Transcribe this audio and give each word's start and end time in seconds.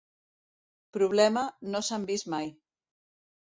Problema, 0.97 1.43
no 1.75 1.83
s'han 1.89 2.09
vist 2.09 2.33
mai. 2.37 2.51